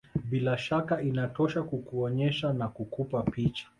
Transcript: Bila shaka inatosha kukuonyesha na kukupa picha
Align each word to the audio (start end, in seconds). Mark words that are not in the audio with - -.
Bila 0.29 0.57
shaka 0.57 1.01
inatosha 1.01 1.63
kukuonyesha 1.63 2.53
na 2.53 2.67
kukupa 2.67 3.23
picha 3.31 3.65